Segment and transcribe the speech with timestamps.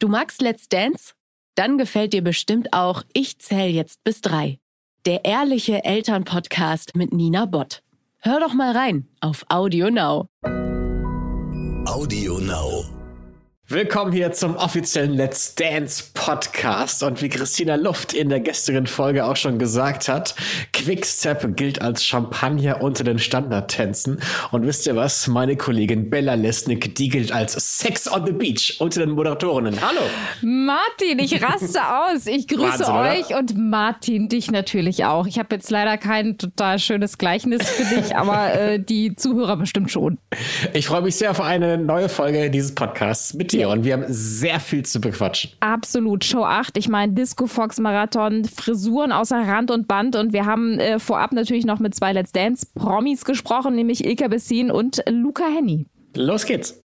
[0.00, 1.14] Du magst Let's Dance?
[1.56, 4.60] Dann gefällt dir bestimmt auch Ich zähl jetzt bis drei.
[5.06, 7.82] Der ehrliche Elternpodcast mit Nina Bott.
[8.20, 10.28] Hör doch mal rein auf Audio Now.
[11.84, 12.84] Audio Now.
[13.66, 17.02] Willkommen hier zum offiziellen Let's Dance Podcast.
[17.02, 20.34] Und wie Christina Luft in der gestrigen Folge auch schon gesagt hat,
[20.78, 24.20] Quickstep gilt als Champagner unter den Standardtänzen.
[24.52, 25.26] Und wisst ihr was?
[25.26, 29.74] Meine Kollegin Bella Lesnick, die gilt als Sex on the Beach unter den Moderatorinnen.
[29.80, 30.02] Hallo.
[30.40, 32.26] Martin, ich raste aus.
[32.26, 33.38] Ich grüße Wahnsinn, euch oder?
[33.38, 35.26] und Martin, dich natürlich auch.
[35.26, 39.90] Ich habe jetzt leider kein total schönes Gleichnis für dich, aber äh, die Zuhörer bestimmt
[39.90, 40.18] schon.
[40.74, 44.04] Ich freue mich sehr auf eine neue Folge dieses Podcasts mit dir und wir haben
[44.06, 45.50] sehr viel zu bequatschen.
[45.58, 46.24] Absolut.
[46.24, 50.67] Show 8, ich meine Disco Fox Marathon, Frisuren außer Rand und Band und wir haben
[50.78, 55.44] äh, vorab natürlich noch mit zwei Let's Dance Promis gesprochen, nämlich Ilka Bessin und Luca
[55.44, 55.86] Henny.
[56.14, 56.80] Los geht's.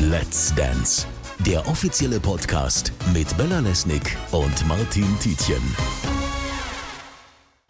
[0.00, 1.06] Let's Dance,
[1.46, 6.11] der offizielle Podcast mit Bella Lesnick und Martin Tietjen.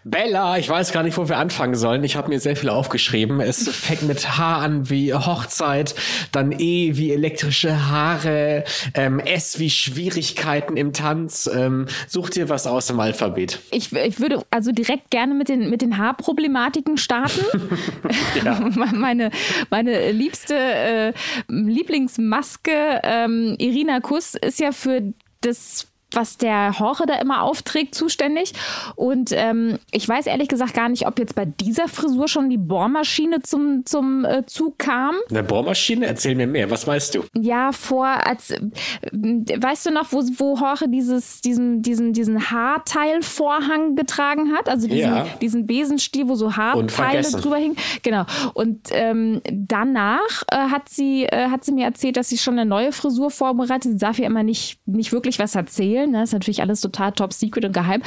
[0.04, 2.02] Bella, ich weiß gar nicht, wo wir anfangen sollen.
[2.02, 3.40] Ich habe mir sehr viel aufgeschrieben.
[3.40, 5.94] Es fängt mit H an wie Hochzeit,
[6.32, 11.48] dann E wie elektrische Haare, ähm, S wie Schwierigkeiten im Tanz.
[11.52, 13.60] Ähm, such dir was aus im Alphabet.
[13.70, 17.40] Ich, ich würde also direkt gerne mit den, mit den Haarproblematiken starten.
[18.94, 19.30] meine,
[19.70, 21.12] meine liebste äh,
[21.48, 28.52] Lieblingsmaske, ähm, Irina Kuss, ist ja für das was der Horche da immer aufträgt, zuständig.
[28.96, 32.58] Und ähm, ich weiß ehrlich gesagt gar nicht, ob jetzt bei dieser Frisur schon die
[32.58, 35.14] Bohrmaschine zum, zum äh, Zug kam.
[35.30, 36.06] Eine Bohrmaschine?
[36.06, 36.70] Erzähl mir mehr.
[36.70, 37.24] Was weißt du?
[37.38, 38.60] Ja, vor, als, äh,
[39.10, 44.68] weißt du noch, wo, wo Horche dieses, diesen, diesen, diesen Haarteilvorhang getragen hat?
[44.68, 45.26] Also diesen, ja.
[45.40, 47.76] diesen Besenstiel, wo so Haarteile drüber hingen.
[48.02, 48.24] Genau.
[48.54, 52.68] Und ähm, danach äh, hat, sie, äh, hat sie mir erzählt, dass sie schon eine
[52.68, 53.92] neue Frisur vorbereitet.
[53.92, 56.10] Sie darf ja immer nicht, nicht wirklich was erzählen erzählen.
[56.10, 56.22] Ne?
[56.22, 58.02] Ist natürlich alles total top secret und geheim.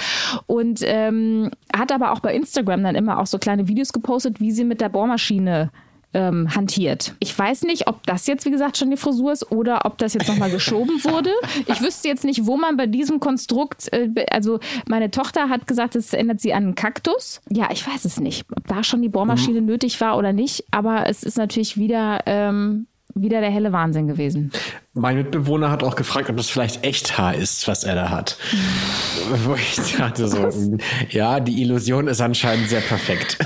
[0.48, 4.52] Und ähm, hat aber auch bei Instagram dann immer auch so kleine Videos gepostet, wie
[4.52, 5.72] sie mit der Bohrmaschine
[6.14, 7.14] ähm, hantiert.
[7.20, 10.14] Ich weiß nicht, ob das jetzt, wie gesagt, schon die Frisur ist oder ob das
[10.14, 11.32] jetzt nochmal geschoben wurde.
[11.68, 15.96] Ich wüsste jetzt nicht, wo man bei diesem Konstrukt, äh, also meine Tochter hat gesagt,
[15.96, 17.42] es ändert sie an einen Kaktus.
[17.50, 19.68] Ja, ich weiß es nicht, ob da schon die Bohrmaschine mhm.
[19.68, 24.52] nötig war oder nicht, aber es ist natürlich wieder ähm, wieder der helle Wahnsinn gewesen.
[24.94, 28.38] Mein Mitbewohner hat auch gefragt, ob das vielleicht echt Haar ist, was er da hat.
[29.46, 30.50] Wo ich dachte so,
[31.10, 33.38] ja, die Illusion ist anscheinend sehr perfekt.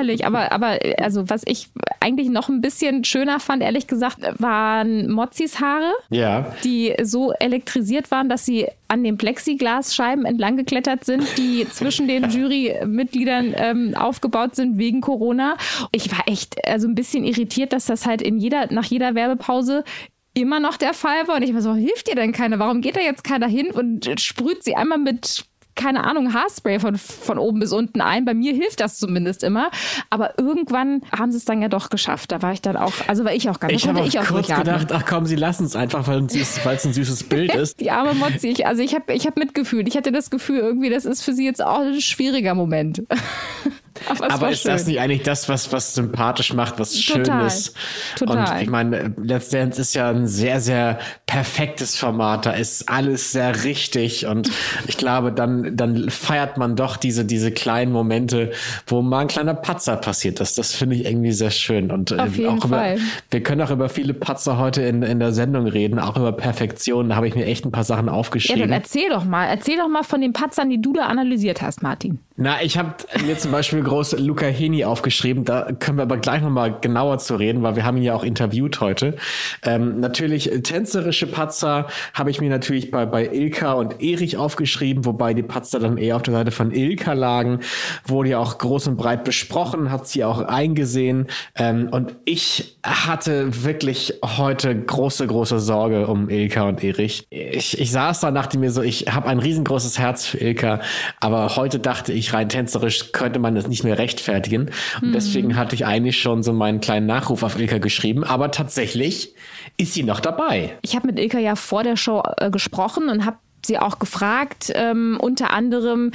[0.00, 0.26] Herrlich.
[0.26, 1.68] Aber, aber also was ich
[2.00, 5.92] eigentlich noch ein bisschen schöner fand, ehrlich gesagt, waren Mozzis Haare.
[6.08, 6.54] Ja.
[6.64, 12.30] Die so elektrisiert waren, dass sie an den Plexiglasscheiben entlang geklettert sind, die zwischen den
[12.30, 15.56] Jurymitgliedern ähm, aufgebaut sind wegen Corona.
[15.92, 19.84] Ich war echt also ein bisschen irritiert, dass das halt in jeder, nach jeder Werbepause
[20.32, 21.36] immer noch der Fall war.
[21.36, 22.58] Und ich war so, hilft dir denn keiner?
[22.58, 25.44] Warum geht da jetzt keiner hin und sprüht sie einmal mit
[25.80, 28.26] keine Ahnung, Haarspray von, von oben bis unten ein.
[28.26, 29.70] Bei mir hilft das zumindest immer.
[30.10, 32.32] Aber irgendwann haben sie es dann ja doch geschafft.
[32.32, 34.92] Da war ich dann auch, also war ich auch ganz Ich habe auch kurz gedacht,
[34.92, 37.80] ach komm, sie lassen es einfach, weil es ein süßes Bild ist.
[37.80, 39.88] Die arme Motzi, ich, also ich habe ich hab mitgefühlt.
[39.88, 43.02] Ich hatte das Gefühl, irgendwie, das ist für sie jetzt auch ein schwieriger Moment.
[44.08, 44.72] Aber, Aber ist schön.
[44.72, 47.24] das nicht eigentlich das, was, was sympathisch macht, was Total.
[47.26, 47.74] schön ist?
[48.16, 48.54] Total.
[48.56, 52.46] Und ich meine, Let's Dance ist ja ein sehr, sehr perfektes Format.
[52.46, 54.26] Da ist alles sehr richtig.
[54.26, 54.50] Und
[54.86, 58.52] ich glaube, dann, dann feiert man doch diese, diese kleinen Momente,
[58.86, 60.40] wo mal ein kleiner Patzer passiert.
[60.40, 61.90] Das, das finde ich irgendwie sehr schön.
[61.90, 62.96] Und Auf äh, jeden auch Fall.
[62.96, 66.32] über, wir können auch über viele Patzer heute in, in der Sendung reden, auch über
[66.32, 67.10] Perfektion.
[67.10, 68.60] Da habe ich mir echt ein paar Sachen aufgeschrieben.
[68.60, 69.46] Ja, dann erzähl doch mal.
[69.46, 72.18] Erzähl doch mal von den Patzern, die du da analysiert hast, Martin.
[72.36, 72.94] Na, ich habe
[73.26, 75.44] mir zum Beispiel groß Luca Heni aufgeschrieben.
[75.44, 78.22] Da können wir aber gleich nochmal genauer zu reden, weil wir haben ihn ja auch
[78.22, 79.16] interviewt heute.
[79.64, 85.34] Ähm, natürlich tänzerische Patzer habe ich mir natürlich bei, bei Ilka und Erich aufgeschrieben, wobei
[85.34, 87.60] die Patzer dann eher auf der Seite von Ilka lagen.
[88.06, 91.26] Wurde ja auch groß und breit besprochen, hat sie auch eingesehen.
[91.56, 97.26] Ähm, und ich hatte wirklich heute große, große Sorge um Ilka und Erich.
[97.30, 100.80] Ich, ich saß da, dachte mir so, ich habe ein riesengroßes Herz für Ilka,
[101.18, 104.70] aber heute dachte ich, rein tänzerisch könnte man das nicht mehr rechtfertigen.
[105.00, 105.12] Und mhm.
[105.12, 108.24] deswegen hatte ich eigentlich schon so meinen kleinen Nachruf auf Ilka geschrieben.
[108.24, 109.34] Aber tatsächlich
[109.76, 110.76] ist sie noch dabei.
[110.82, 113.36] Ich habe mit Ilka ja vor der Show äh, gesprochen und habe
[113.66, 116.12] sie auch gefragt, ähm, unter anderem,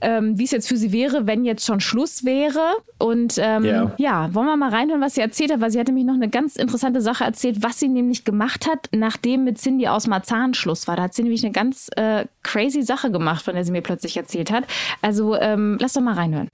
[0.00, 2.60] ähm, wie es jetzt für sie wäre, wenn jetzt schon Schluss wäre.
[2.98, 3.92] Und ähm, yeah.
[3.98, 6.28] ja, wollen wir mal reinhören, was sie erzählt hat, weil sie hatte nämlich noch eine
[6.28, 10.88] ganz interessante Sache erzählt, was sie nämlich gemacht hat, nachdem mit Cindy aus Marzahn Schluss
[10.88, 10.96] war.
[10.96, 14.16] Da hat sie nämlich eine ganz äh, crazy Sache gemacht, von der sie mir plötzlich
[14.16, 14.64] erzählt hat.
[15.02, 16.48] Also ähm, lass doch mal reinhören.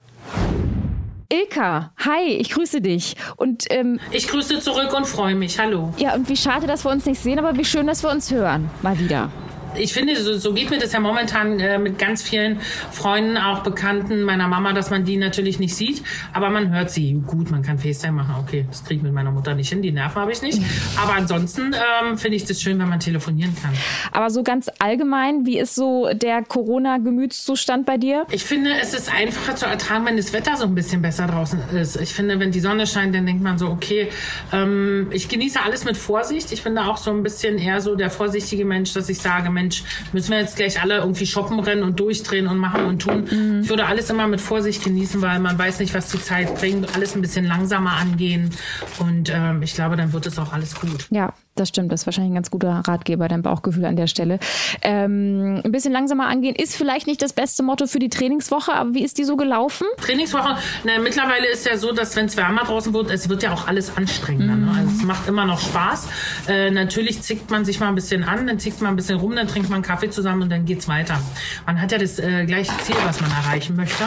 [1.35, 3.15] Ilka, hi, ich grüße dich.
[3.35, 5.59] Und ähm, ich grüße zurück und freue mich.
[5.59, 5.93] Hallo.
[5.97, 8.31] Ja, und wie schade, dass wir uns nicht sehen, aber wie schön, dass wir uns
[8.31, 8.69] hören.
[8.81, 9.29] Mal wieder
[9.77, 12.59] ich finde, so, so geht mir das ja momentan äh, mit ganz vielen
[12.91, 17.13] Freunden, auch Bekannten meiner Mama, dass man die natürlich nicht sieht, aber man hört sie.
[17.25, 18.35] Gut, man kann FaceTime machen.
[18.39, 20.61] Okay, das kriege ich mit meiner Mutter nicht hin, die Nerven habe ich nicht.
[21.01, 23.73] Aber ansonsten ähm, finde ich das schön, wenn man telefonieren kann.
[24.11, 28.25] Aber so ganz allgemein, wie ist so der Corona-Gemütszustand bei dir?
[28.31, 31.59] Ich finde, es ist einfacher zu ertragen, wenn das Wetter so ein bisschen besser draußen
[31.73, 31.99] ist.
[31.99, 34.09] Ich finde, wenn die Sonne scheint, dann denkt man so, okay,
[34.51, 36.51] ähm, ich genieße alles mit Vorsicht.
[36.51, 39.49] Ich bin da auch so ein bisschen eher so der vorsichtige Mensch, dass ich sage,
[39.49, 39.83] Mensch, Mensch,
[40.13, 43.27] müssen wir jetzt gleich alle irgendwie shoppen rennen und durchdrehen und machen und tun.
[43.29, 43.61] Mhm.
[43.63, 46.95] Ich würde alles immer mit Vorsicht genießen, weil man weiß nicht, was die Zeit bringt.
[46.95, 48.51] Alles ein bisschen langsamer angehen
[48.99, 51.07] und ähm, ich glaube, dann wird es auch alles gut.
[51.09, 54.39] Ja, das stimmt, das ist wahrscheinlich ein ganz guter Ratgeber, dein Bauchgefühl an der Stelle.
[54.81, 58.93] Ähm, ein bisschen langsamer angehen ist vielleicht nicht das beste Motto für die Trainingswoche, aber
[58.93, 59.87] wie ist die so gelaufen?
[59.97, 63.53] Trainingswoche, na, mittlerweile ist ja so, dass wenn es wärmer draußen wird, es wird ja
[63.53, 64.55] auch alles anstrengender.
[64.55, 64.65] Mhm.
[64.65, 64.71] Ne?
[64.77, 66.07] Also es macht immer noch Spaß.
[66.49, 69.35] Äh, natürlich zickt man sich mal ein bisschen an, dann zickt man ein bisschen rum,
[69.35, 71.19] dann trinkt man Kaffee zusammen und dann geht's weiter.
[71.65, 74.03] Man hat ja das äh, gleiche Ziel, was man erreichen möchte.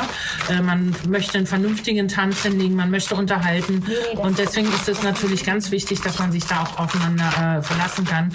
[0.51, 3.85] Äh, man möchte einen vernünftigen Tanz hinlegen, man möchte unterhalten.
[4.17, 8.05] Und deswegen ist es natürlich ganz wichtig, dass man sich da auch aufeinander äh, verlassen
[8.05, 8.31] kann.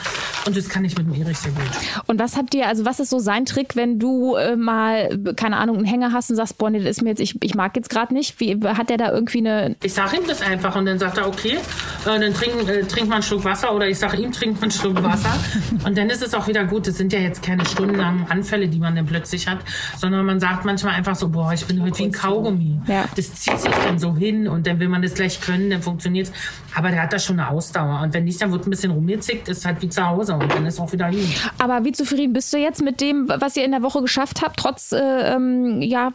[0.45, 1.63] Und das kann ich mit dem Erich sehr gut.
[2.07, 5.57] Und was habt ihr, also was ist so sein Trick, wenn du äh, mal, keine
[5.57, 7.75] Ahnung, einen Hänger hast und sagst, boah, nee, das ist mir jetzt, ich, ich mag
[7.75, 8.39] jetzt gerade nicht.
[8.39, 9.75] Wie, hat der da irgendwie eine.
[9.83, 11.57] Ich sage ihm das einfach und dann sagt er, okay,
[12.05, 14.63] äh, dann trink, äh, trink mal einen Schluck Wasser oder ich sage ihm, trink mal
[14.63, 15.33] einen Schluck Wasser.
[15.85, 16.88] und dann ist es auch wieder gut.
[16.88, 19.59] Das sind ja jetzt keine stundenlangen Anfälle, die man dann plötzlich hat,
[19.97, 22.79] sondern man sagt manchmal einfach so, boah, ich bin heute wie ein Kaugummi.
[22.88, 23.05] Ja.
[23.15, 26.27] Das zieht sich dann so hin und dann will man das gleich können, dann funktioniert
[26.27, 26.33] es.
[26.75, 28.01] Aber der hat da schon eine Ausdauer.
[28.01, 30.66] Und wenn nicht, dann wird ein bisschen rumgezickt, ist halt wie zu Hause und dann
[30.66, 31.25] ist auch wieder hin.
[31.57, 34.60] Aber wie zufrieden bist du jetzt mit dem, was ihr in der Woche geschafft habt,
[34.60, 36.12] trotz äh, ähm, ja,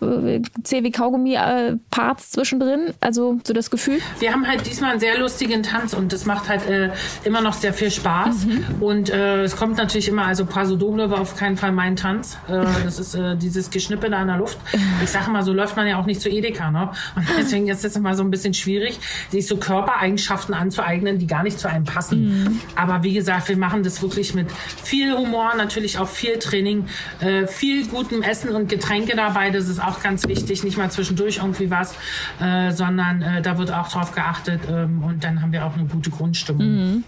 [0.62, 2.94] CW-Kaugummi-Parts äh, zwischendrin?
[3.00, 3.98] Also so das Gefühl?
[4.20, 6.90] Wir haben halt diesmal einen sehr lustigen Tanz und das macht halt äh,
[7.24, 8.46] immer noch sehr viel Spaß.
[8.46, 8.64] Mhm.
[8.80, 12.38] Und äh, es kommt natürlich immer, also Paso Doble war auf keinen Fall mein Tanz.
[12.48, 14.58] Äh, das ist äh, dieses Geschnippe da in der Luft.
[15.02, 16.70] Ich sage mal, so läuft man ja auch nicht zu Edeka.
[16.70, 16.90] Ne?
[17.16, 18.98] Und deswegen ist es immer so ein bisschen schwierig,
[19.30, 22.44] sich so Körpereigenschaften anzueignen, die gar nicht zu einem passen.
[22.44, 22.60] Mhm.
[22.76, 26.86] Aber wie gesagt, wir machen das wirklich mit viel Humor, natürlich auch viel Training,
[27.20, 29.50] äh, viel gutem Essen und Getränke dabei.
[29.50, 30.64] Das ist auch ganz wichtig.
[30.64, 31.94] Nicht mal zwischendurch irgendwie was,
[32.40, 34.60] äh, sondern äh, da wird auch drauf geachtet.
[34.70, 36.66] Ähm, und dann haben wir auch eine gute Grundstimmung.
[36.66, 37.04] Mhm.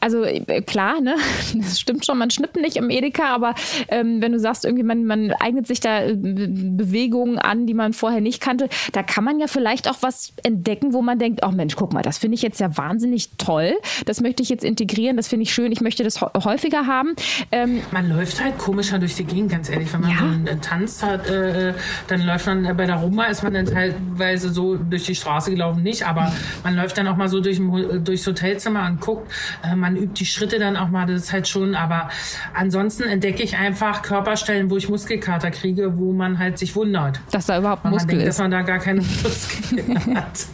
[0.00, 0.24] Also
[0.66, 1.16] klar, ne?
[1.54, 3.54] das stimmt schon, man schnippt nicht im Edeka, aber
[3.88, 8.20] ähm, wenn du sagst, irgendwie man, man eignet sich da Bewegungen an, die man vorher
[8.20, 11.76] nicht kannte, da kann man ja vielleicht auch was entdecken, wo man denkt, oh Mensch,
[11.76, 13.74] guck mal, das finde ich jetzt ja wahnsinnig toll.
[14.06, 17.14] Das möchte ich jetzt integrieren, das finde ich schön, ich möchte das häufiger haben.
[17.50, 19.92] Ähm, man läuft halt komischer durch die Gegend, ganz ehrlich.
[19.92, 20.18] Wenn man ja.
[20.18, 21.74] so einen Tanz hat, äh,
[22.08, 25.50] dann läuft man äh, bei der Roma, ist man dann teilweise so durch die Straße
[25.50, 27.60] gelaufen, nicht, aber man läuft dann auch mal so durch,
[28.04, 29.32] durchs Hotelzimmer und guckt.
[29.64, 32.08] Äh, man übt die Schritte dann auch mal, das ist halt schon, aber
[32.54, 37.20] ansonsten entdecke ich einfach Körperstellen, wo ich Muskelkater kriege, wo man halt sich wundert.
[37.30, 38.38] Dass da überhaupt Muskel denkt, ist.
[38.38, 40.46] dass man da gar keine Muskeln hat.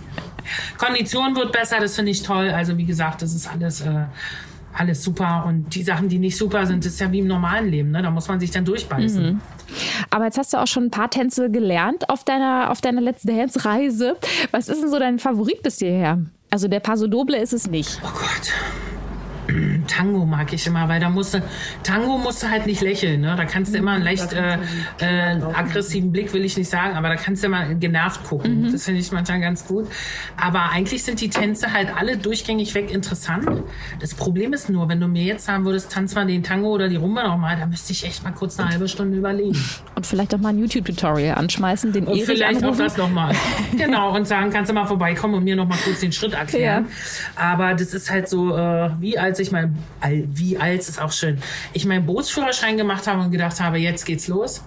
[0.76, 2.50] Kondition wird besser, das finde ich toll.
[2.50, 4.04] Also wie gesagt, das ist alles, äh,
[4.72, 5.44] alles super.
[5.46, 7.90] Und die Sachen, die nicht super sind, das ist ja wie im normalen Leben.
[7.90, 8.02] Ne?
[8.02, 9.32] Da muss man sich dann durchbeißen.
[9.32, 9.40] Mhm.
[10.10, 13.28] Aber jetzt hast du auch schon ein paar Tänze gelernt auf deiner, auf deiner letzten
[13.36, 14.16] Dance-Reise.
[14.50, 16.20] Was ist denn so dein Favorit bis hierher?
[16.50, 18.00] Also der Paso Doble ist es nicht.
[18.02, 18.52] Oh Gott.
[19.86, 21.42] Tango mag ich immer, weil da musste
[21.82, 23.34] Tango musst du halt nicht lächeln, ne?
[23.36, 24.58] Da kannst du immer einen leicht äh,
[25.00, 28.62] äh, aggressiven Blick, will ich nicht sagen, aber da kannst du immer genervt gucken.
[28.62, 28.72] Mhm.
[28.72, 29.86] Das finde ich manchmal ganz gut.
[30.36, 33.48] Aber eigentlich sind die Tänze halt alle durchgängig weg interessant.
[34.00, 36.88] Das Problem ist nur, wenn du mir jetzt sagen würdest, tanz mal den Tango oder
[36.88, 39.58] die Rumba nochmal, da müsste ich echt mal kurz eine halbe Stunde überlegen.
[39.94, 42.80] Und vielleicht auch mal ein YouTube-Tutorial anschmeißen, den Und vielleicht anrufen.
[42.80, 43.34] auch das nochmal.
[43.76, 46.86] genau, und sagen, kannst du mal vorbeikommen und mir nochmal kurz den Schritt erklären.
[47.36, 47.52] Ja.
[47.54, 51.38] Aber das ist halt so, äh, wie als ich mein wie alt ist auch schön,
[51.72, 54.62] ich meinen Bootsführerschein gemacht habe und gedacht habe, jetzt geht's los.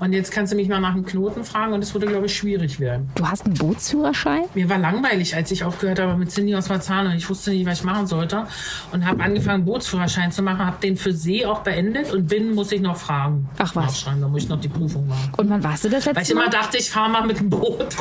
[0.00, 2.36] Und jetzt kannst du mich mal nach einem Knoten fragen und es würde, glaube ich,
[2.36, 3.10] schwierig werden.
[3.16, 4.44] Du hast einen Bootsführerschein?
[4.54, 7.66] Mir war langweilig, als ich aufgehört habe mit Cindy aus Marzahn und ich wusste nicht,
[7.66, 8.46] was ich machen sollte.
[8.92, 12.70] Und habe angefangen, Bootsführerschein zu machen, habe den für See auch beendet und bin, muss
[12.70, 13.48] ich noch fragen.
[13.58, 14.04] Ach was?
[14.04, 15.32] Da muss ich noch die Prüfung machen.
[15.36, 17.50] Und wann warst du das letzte Weil ich immer dachte, ich fahre mal mit dem
[17.50, 17.96] Boot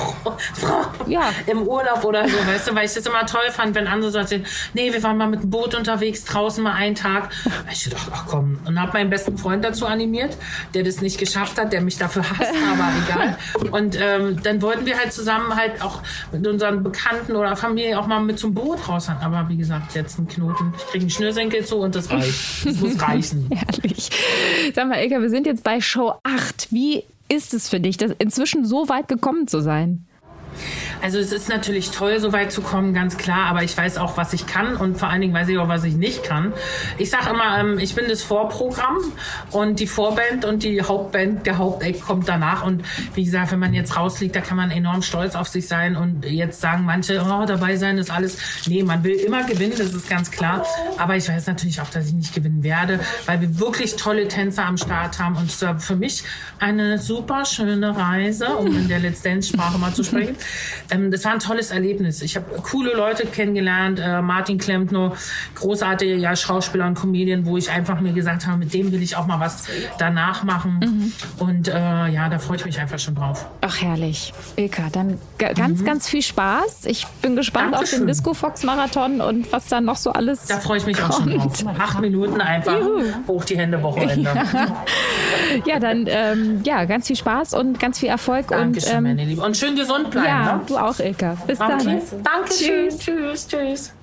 [1.07, 1.29] ja.
[1.47, 4.19] im Urlaub oder so, weißt du, weil ich das immer toll fand, wenn andere so
[4.19, 7.31] erzählen, nee, wir waren mal mit dem Boot unterwegs, draußen mal einen Tag.
[7.71, 8.59] Ich dachte, ach komm.
[8.65, 10.37] Und habe meinen besten Freund dazu animiert,
[10.73, 13.37] der das nicht geschafft hat, der mich dafür hasst, aber egal.
[13.71, 16.01] Und ähm, dann wollten wir halt zusammen halt auch
[16.31, 19.07] mit unseren Bekannten oder Familie auch mal mit zum Boot raus.
[19.21, 20.73] Aber wie gesagt, jetzt ein Knoten.
[20.77, 22.65] Ich kriege einen Schnürsenkel zu und das reicht.
[22.65, 23.49] Das muss reichen.
[23.55, 24.09] Herrlich.
[24.75, 26.67] Sag mal, Ilka, wir sind jetzt bei Show 8.
[26.71, 30.05] Wie ist es für dich, das inzwischen so weit gekommen zu sein?
[31.01, 34.17] Also es ist natürlich toll, so weit zu kommen, ganz klar, aber ich weiß auch,
[34.17, 36.53] was ich kann und vor allen Dingen weiß ich auch, was ich nicht kann.
[36.97, 38.97] Ich sage immer, ähm, ich bin das Vorprogramm
[39.51, 43.73] und die Vorband und die Hauptband, der Haupteck kommt danach und wie gesagt, wenn man
[43.73, 47.45] jetzt rausliegt, da kann man enorm stolz auf sich sein und jetzt sagen manche, oh,
[47.45, 48.37] dabei sein ist alles.
[48.67, 50.65] Nee, man will immer gewinnen, das ist ganz klar,
[50.97, 54.65] aber ich weiß natürlich auch, dass ich nicht gewinnen werde, weil wir wirklich tolle Tänzer
[54.65, 56.23] am Start haben und es war für mich
[56.59, 60.35] eine super schöne Reise, um in der Let's Dance Sprache mal zu sprechen.
[60.91, 62.21] Ähm, das war ein tolles Erlebnis.
[62.21, 63.99] Ich habe coole Leute kennengelernt.
[63.99, 65.15] Äh, Martin Klempno,
[65.55, 69.15] großartige ja, Schauspieler und Comedian, wo ich einfach mir gesagt habe, mit dem will ich
[69.15, 69.65] auch mal was
[69.97, 70.79] danach machen.
[70.79, 71.13] Mhm.
[71.39, 73.45] Und äh, ja, da freue ich mich einfach schon drauf.
[73.61, 74.33] Ach, herrlich.
[74.55, 75.85] Ilka, dann ganz, mhm.
[75.85, 76.85] ganz viel Spaß.
[76.85, 77.99] Ich bin gespannt Dankeschön.
[77.99, 80.45] auf den Disco Fox Marathon und was da noch so alles.
[80.45, 81.11] Da freue ich mich kommt.
[81.11, 81.79] auch schon drauf.
[81.79, 83.03] Acht Minuten einfach Juhu.
[83.27, 84.27] hoch die Hände Wochenende.
[85.65, 88.47] Ja, ja dann ähm, ja, ganz viel Spaß und ganz viel Erfolg.
[88.47, 89.41] Dankeschön, und, ähm, meine Liebe.
[89.41, 90.27] Und schön gesund bleiben.
[90.27, 90.76] Ja, ne?
[90.77, 91.37] Du auch, Ilka.
[91.45, 92.01] Bis okay.
[92.11, 92.23] dann.
[92.23, 92.49] Danke.
[92.49, 92.97] Tschüss.
[92.99, 93.47] Tschüss.
[93.47, 93.93] Tschüss.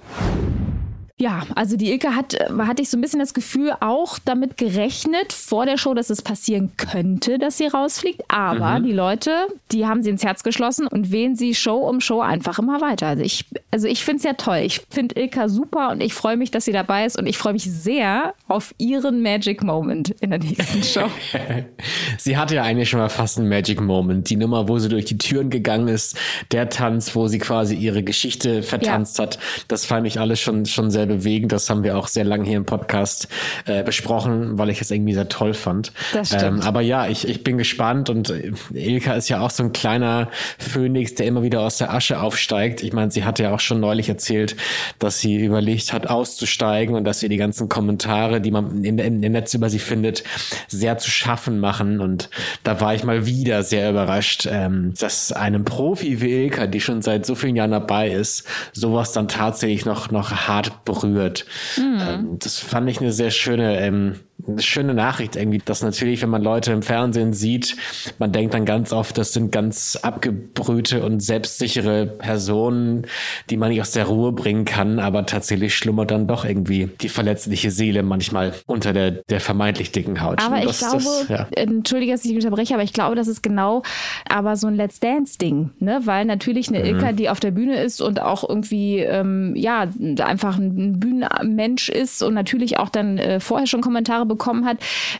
[1.16, 5.33] Ja, also die Ilke hat, hatte ich so ein bisschen das Gefühl, auch damit gerechnet
[5.33, 8.23] vor der Show, dass es passieren könnte, dass sie rausfliegt.
[8.26, 8.85] Aber mhm.
[8.85, 9.30] die Leute,
[9.71, 13.06] die haben sie ins Herz geschlossen und wählen sie Show um Show einfach immer weiter.
[13.06, 14.62] Also ich, also ich finde es ja toll.
[14.64, 17.52] Ich finde Ilka super und ich freue mich, dass sie dabei ist und ich freue
[17.52, 21.09] mich sehr auf ihren Magic Moment in der nächsten Show.
[22.18, 24.30] sie hatte ja eigentlich schon mal fast einen Magic Moment.
[24.30, 26.18] Die Nummer, wo sie durch die Türen gegangen ist,
[26.50, 29.26] der Tanz, wo sie quasi ihre Geschichte vertanzt ja.
[29.26, 31.52] hat, das fand ich alles schon, schon sehr sehr bewegend.
[31.52, 33.28] Das haben wir auch sehr lange hier im Podcast
[33.66, 35.92] äh, besprochen, weil ich es irgendwie sehr toll fand.
[36.12, 36.42] Das stimmt.
[36.42, 39.73] Ähm, aber ja, ich, ich bin gespannt und äh, Ilka ist ja auch so ein
[39.73, 42.82] kleiner Phönix, der immer wieder aus der Asche aufsteigt.
[42.82, 44.56] Ich meine, sie hat ja auch schon neulich erzählt,
[44.99, 49.23] dass sie überlegt hat, auszusteigen und dass sie die ganzen Kommentare, die man in, in,
[49.23, 50.25] im Netz über sie findet,
[50.68, 52.00] sehr zu schaffen machen.
[52.00, 52.30] Und
[52.62, 57.02] da war ich mal wieder sehr überrascht, ähm, dass einem Profi wie Ilka, die schon
[57.02, 61.46] seit so vielen Jahren dabei ist, sowas dann tatsächlich noch, noch hart berührt.
[61.76, 62.38] Mhm.
[62.38, 66.42] das fand ich eine sehr schöne ähm, eine schöne Nachricht irgendwie, dass natürlich, wenn man
[66.42, 67.76] Leute im Fernsehen sieht,
[68.18, 73.06] man denkt dann ganz oft, das sind ganz abgebrühte und selbstsichere Personen,
[73.48, 77.08] die man nicht aus der Ruhe bringen kann, aber tatsächlich schlummert dann doch irgendwie die
[77.08, 80.42] verletzliche Seele manchmal unter der, der vermeintlich dicken Haut.
[80.44, 81.46] Aber das, ich glaube, das, ja.
[81.52, 83.82] entschuldige, dass ich unterbreche, aber ich glaube, das ist genau
[84.28, 86.00] aber so ein Let's Dance-Ding, ne?
[86.04, 86.84] weil natürlich eine mhm.
[86.86, 89.86] Ilka, die auf der Bühne ist und auch irgendwie, ähm, ja,
[90.20, 94.78] einfach ein Bühnenmensch ist und natürlich auch dann äh, vorher schon Kommentare bekommen hat,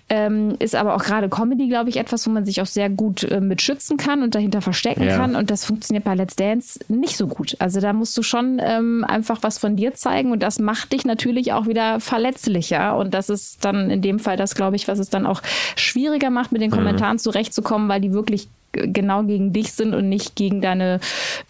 [0.09, 3.25] ähm, ist aber auch gerade Comedy, glaube ich, etwas, wo man sich auch sehr gut
[3.25, 5.17] äh, mit schützen kann und dahinter verstecken ja.
[5.17, 5.37] kann.
[5.37, 7.57] Und das funktioniert bei Let's Dance nicht so gut.
[7.59, 11.05] Also da musst du schon ähm, einfach was von dir zeigen und das macht dich
[11.05, 12.97] natürlich auch wieder verletzlicher.
[12.97, 15.43] Und das ist dann in dem Fall das, glaube ich, was es dann auch
[15.77, 16.77] schwieriger macht, mit den mhm.
[16.77, 17.21] Kommentaren mhm.
[17.21, 21.01] zurechtzukommen, weil die wirklich genau gegen dich sind und nicht gegen deine,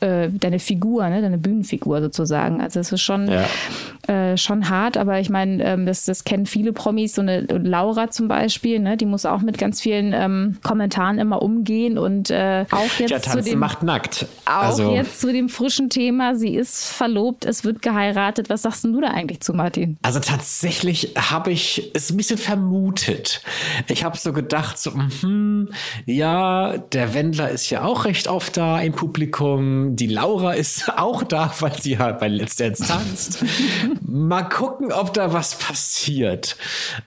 [0.01, 1.23] äh, deine Figur, ne?
[1.23, 2.61] deine Bühnenfigur sozusagen.
[2.61, 3.45] Also es ist schon, ja.
[4.07, 8.11] äh, schon hart, aber ich meine, ähm, das, das kennen viele Promis, so eine Laura
[8.11, 8.97] zum Beispiel, ne?
[8.97, 13.21] die muss auch mit ganz vielen ähm, Kommentaren immer umgehen und äh, auch jetzt ja,
[13.21, 14.27] zu dem, macht nackt.
[14.45, 14.95] Auch also.
[14.95, 18.51] jetzt zu dem frischen Thema, sie ist verlobt, es wird geheiratet.
[18.51, 19.99] Was sagst du da eigentlich zu, Martin?
[20.03, 23.43] Also tatsächlich habe ich es ein bisschen vermutet.
[23.89, 25.69] Ich habe so gedacht, so, hm,
[26.07, 29.97] ja, der Wendler ist ja auch recht oft da im Publikum.
[29.97, 33.45] Die Laura ist auch da, weil sie ja bei Let's Dance tanzt.
[34.07, 36.57] Mal gucken, ob da was passiert.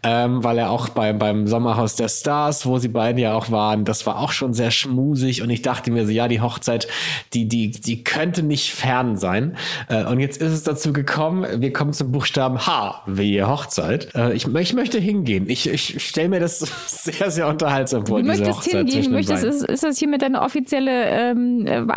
[0.04, 3.86] Ähm, weil er auch bei, beim Sommerhaus der Stars, wo sie beiden ja auch waren,
[3.86, 5.42] das war auch schon sehr schmusig.
[5.42, 6.88] Und ich dachte mir so, ja, die Hochzeit,
[7.34, 9.58] die, die, die könnte nicht fern sein.
[9.90, 14.16] Äh, und jetzt ist es dazu gekommen, wir kommen zum Buchstaben H, wie Hochzeit.
[14.16, 15.50] Äh, ich, ich möchte hingehen.
[15.50, 18.22] Ich, ich stelle mir das sehr, sehr unterhaltsam vor.
[18.22, 21.92] Du möchtest hingehen, du möchtest, ist, ist das hiermit deine offizielle ähm,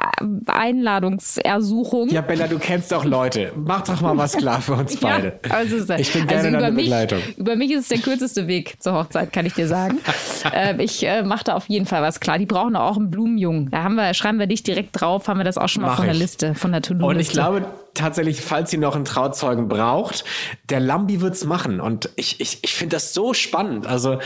[0.46, 2.08] Einladungsersuchung.
[2.10, 3.52] Ja, Bella, du kennst doch Leute.
[3.56, 5.38] Mach doch mal was klar für uns beide.
[5.46, 7.18] ja, also, ich bin gerne also über mich, Begleitung.
[7.36, 9.98] Über mich ist es der kürzeste Weg zur Hochzeit, kann ich dir sagen.
[10.54, 12.38] äh, ich äh, mache da auf jeden Fall was klar.
[12.38, 13.70] Die brauchen auch einen Blumenjungen.
[13.70, 15.96] Da haben wir, schreiben wir dich direkt drauf, haben wir das auch schon mal Mach
[15.96, 17.06] von der Liste, von der To-Do-Liste.
[17.08, 20.24] Und ich glaube, tatsächlich, falls sie noch einen Trauzeugen braucht,
[20.68, 21.80] der Lambi wird's machen.
[21.80, 23.86] Und ich, ich, ich finde das so spannend.
[23.86, 24.18] Also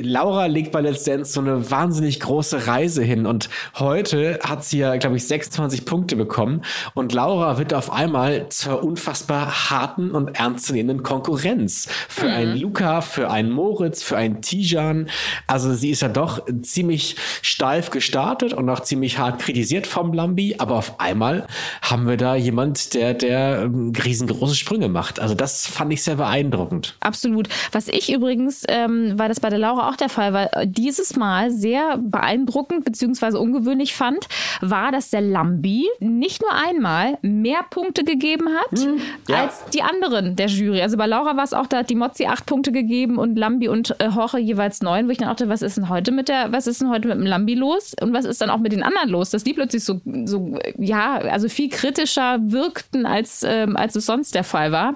[0.00, 3.26] Laura legt bei Let's Dance so eine wahnsinnig große Reise hin.
[3.26, 6.62] Und heute hat sie ja, glaube ich, 26 Punkte bekommen.
[6.94, 11.88] Und Laura wird auf einmal zur unfassbar harten und ernstzunehmenden Konkurrenz.
[12.08, 12.32] Für mhm.
[12.32, 15.08] einen Luca, für einen Moritz, für einen Tijan.
[15.46, 20.56] Also sie ist ja doch ziemlich steif gestartet und auch ziemlich hart kritisiert vom Lambi.
[20.58, 21.46] Aber auf einmal
[21.82, 25.20] haben wir da jemand, der der, der ähm, riesengroße Sprünge macht.
[25.20, 26.96] Also das fand ich sehr beeindruckend.
[27.00, 27.48] Absolut.
[27.72, 31.50] Was ich übrigens, ähm, weil das bei der Laura auch der Fall war, dieses Mal
[31.50, 33.38] sehr beeindruckend bzw.
[33.38, 34.28] ungewöhnlich fand,
[34.60, 39.42] war, dass der Lambi nicht nur einmal mehr Punkte gegeben hat hm, ja.
[39.42, 40.82] als die anderen der Jury.
[40.82, 43.68] Also bei Laura war es auch, da hat die Mozzi acht Punkte gegeben und Lambi
[43.68, 46.52] und äh, Jorge jeweils neun, wo ich dann dachte, was ist denn heute mit der,
[46.52, 48.82] was ist denn heute mit dem Lambi los und was ist dann auch mit den
[48.82, 53.96] anderen los, dass die plötzlich so, so ja, also viel kritischer wirkten, als, ähm, als
[53.96, 54.94] es sonst der Fall war.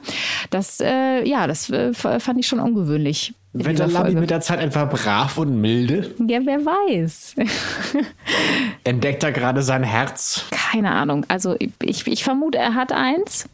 [0.50, 3.34] Das, äh, ja, das äh, fand ich schon ungewöhnlich.
[3.54, 6.14] Wird der Lambi mit der Zeit einfach brav und milde?
[6.26, 7.34] Ja, wer weiß.
[8.84, 10.46] Entdeckt er gerade sein Herz?
[10.50, 11.26] Keine Ahnung.
[11.28, 13.50] Also ich, ich vermute, er hat eins.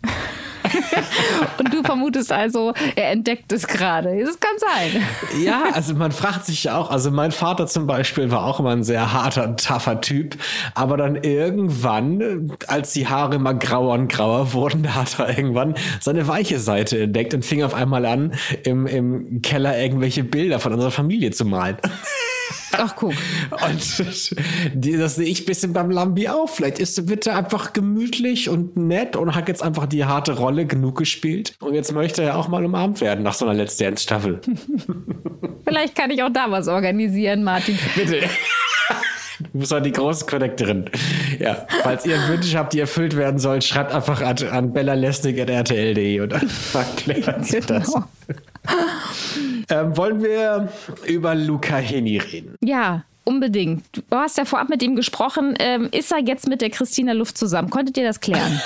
[1.58, 4.18] Und du vermutest also, er entdeckt es gerade.
[4.24, 5.02] Das kann sein.
[5.42, 8.82] Ja, also man fragt sich auch, also mein Vater zum Beispiel war auch immer ein
[8.82, 10.36] sehr harter, tougher Typ,
[10.74, 15.74] aber dann irgendwann, als die Haare immer grauer und grauer wurden, da hat er irgendwann
[16.00, 18.32] seine weiche Seite entdeckt und fing auf einmal an,
[18.64, 21.76] im, im Keller irgendwelche Bilder von unserer Familie zu malen.
[22.72, 23.14] Ach, guck.
[23.50, 23.98] Und
[24.74, 26.48] das sehe ich ein bisschen beim Lambi auch.
[26.48, 30.98] Vielleicht ist bitte einfach gemütlich und nett und hat jetzt einfach die harte Rolle genug
[30.98, 31.54] gespielt.
[31.60, 34.40] Und jetzt möchte er auch mal umarmt werden nach so einer Let's Dance Staffel.
[35.64, 37.78] Vielleicht kann ich auch da was organisieren, Martin.
[37.94, 38.28] Bitte.
[39.52, 40.90] Du bist auch die große Connectorin.
[41.38, 46.32] Ja, falls ihr Wünsche habt, die erfüllt werden sollen, schreibt einfach an, an bellalesnik.rtl.de und
[46.32, 47.78] dann erklärt sie genau.
[47.78, 47.94] das.
[49.70, 50.68] ähm, wollen wir
[51.06, 52.56] über Luca Heni reden?
[52.62, 53.84] Ja, unbedingt.
[53.92, 55.54] Du hast ja vorab mit ihm gesprochen.
[55.58, 57.70] Ähm, ist er jetzt mit der Christina Luft zusammen?
[57.70, 58.60] Konntet ihr das klären?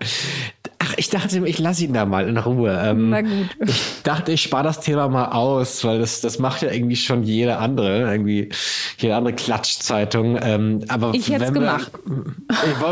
[1.00, 2.78] Ich dachte, ich lasse ihn da mal in Ruhe.
[2.84, 3.48] Ähm, Na gut.
[3.64, 7.22] Ich dachte, ich spare das Thema mal aus, weil das, das macht ja irgendwie schon
[7.22, 8.50] jede andere, irgendwie
[8.98, 10.38] jede andere Klatschzeitung.
[10.42, 11.90] Ähm, aber ich hätte es gemacht.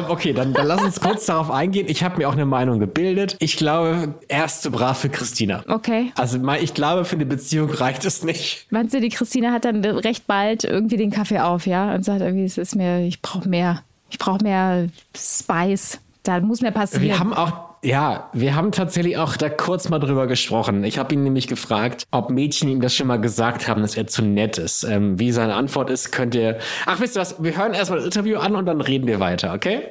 [0.08, 1.84] okay, dann, dann lass uns kurz darauf eingehen.
[1.86, 3.36] Ich habe mir auch eine Meinung gebildet.
[3.40, 5.62] Ich glaube, er ist zu brav für Christina.
[5.68, 6.10] Okay.
[6.16, 8.68] Also ich glaube, für eine Beziehung reicht es nicht.
[8.70, 11.94] Meinst du, die Christina hat dann recht bald irgendwie den Kaffee auf, ja?
[11.94, 13.82] Und sagt irgendwie, es ist mir, ich brauche mehr.
[14.08, 16.00] Ich brauche mehr Spice.
[16.22, 17.04] Da muss mehr passieren.
[17.04, 20.82] Wir haben auch ja, wir haben tatsächlich auch da kurz mal drüber gesprochen.
[20.84, 24.06] Ich habe ihn nämlich gefragt, ob Mädchen ihm das schon mal gesagt haben, dass er
[24.06, 24.82] zu nett ist.
[24.82, 26.58] Ähm, wie seine Antwort ist, könnt ihr.
[26.86, 27.42] Ach, wisst ihr was?
[27.42, 29.82] Wir hören erstmal das Interview an und dann reden wir weiter, okay?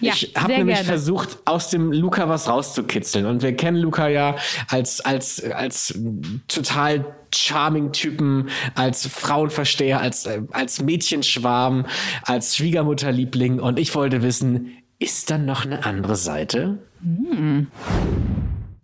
[0.00, 0.88] Ja, ich habe nämlich gerne.
[0.88, 3.26] versucht, aus dem Luca was rauszukitzeln.
[3.26, 4.36] Und wir kennen Luca ja
[4.68, 5.98] als, als, als
[6.46, 11.86] total charming Typen, als Frauenversteher, als, äh, als Mädchenschwarm,
[12.24, 13.58] als Schwiegermutterliebling.
[13.58, 16.78] Und ich wollte wissen, ist dann noch eine andere Seite?
[17.02, 17.66] Hm.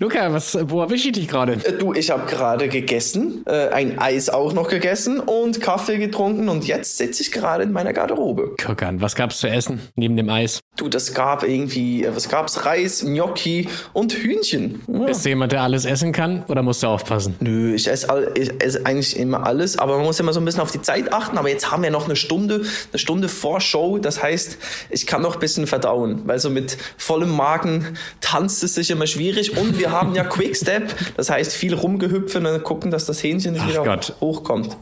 [0.00, 1.54] Luca, was, wo erwische ich dich gerade?
[1.54, 6.48] Äh, du, ich habe gerade gegessen, äh, ein Eis auch noch gegessen und Kaffee getrunken
[6.48, 8.54] und jetzt sitze ich gerade in meiner Garderobe.
[8.64, 10.60] Guck an, was gab's zu essen neben dem Eis?
[10.78, 12.64] Du, das gab irgendwie, äh, was gab's?
[12.64, 14.80] Reis, Gnocchi und Hühnchen.
[14.86, 15.06] Ja.
[15.06, 17.34] Bist du jemand, der alles essen kann oder musst du aufpassen?
[17.40, 20.44] Nö, ich esse, all, ich esse eigentlich immer alles, aber man muss immer so ein
[20.44, 21.36] bisschen auf die Zeit achten.
[21.36, 22.62] Aber jetzt haben wir noch eine Stunde,
[22.92, 23.98] eine Stunde vor Show.
[23.98, 24.58] Das heißt,
[24.90, 29.08] ich kann noch ein bisschen verdauen, weil so mit vollem Magen tanzt es sich immer
[29.08, 33.22] schwierig und wir wir haben ja Quickstep, das heißt viel rumgehüpfen und gucken, dass das
[33.22, 34.14] Hähnchen nicht Ach wieder Gott.
[34.20, 34.76] hochkommt.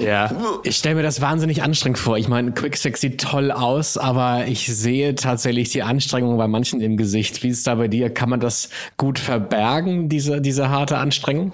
[0.00, 0.30] Ja,
[0.62, 2.18] ich stelle mir das wahnsinnig anstrengend vor.
[2.18, 6.96] Ich meine, Quickstep sieht toll aus, aber ich sehe tatsächlich die Anstrengung bei manchen im
[6.96, 7.42] Gesicht.
[7.42, 8.10] Wie ist es da bei dir?
[8.10, 11.52] Kann man das gut verbergen, diese, diese harte Anstrengung?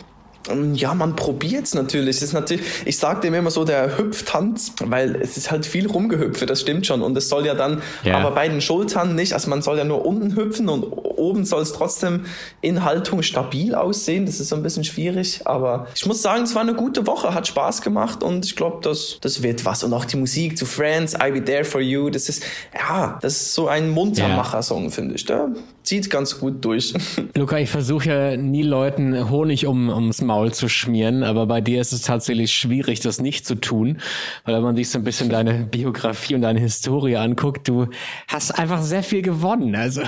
[0.51, 2.22] Ähm, ja, man probiert es natürlich.
[2.22, 2.64] ist natürlich.
[2.85, 6.87] Ich sage dem immer so der Hüpftanz, weil es ist halt viel rumgehüpfe, das stimmt
[6.87, 7.03] schon.
[7.03, 8.18] Und es soll ja dann, ja.
[8.18, 9.33] aber bei den Schultern nicht.
[9.33, 10.85] Also man soll ja nur unten hüpfen und
[11.17, 12.25] oben soll es trotzdem
[12.61, 14.25] in Haltung stabil aussehen.
[14.25, 15.43] Das ist so ein bisschen schwierig.
[15.45, 18.79] Aber ich muss sagen, es war eine gute Woche, hat Spaß gemacht und ich glaube,
[18.83, 19.85] das, das wird was.
[19.85, 23.35] Und auch die Musik zu Friends, I'll Be There For You, das ist, ja, das
[23.35, 25.25] ist so ein Muntermacher-Song, finde ich.
[25.25, 25.49] Der
[25.83, 26.95] zieht ganz gut durch.
[27.35, 31.61] Luca, ich versuche ja nie Leuten Honig um, ums Maul Maul zu schmieren, aber bei
[31.61, 33.99] dir ist es tatsächlich schwierig, das nicht zu tun,
[34.45, 37.89] weil wenn man sich so ein bisschen deine Biografie und deine Historie anguckt, du
[38.29, 39.75] hast einfach sehr viel gewonnen.
[39.75, 40.03] Also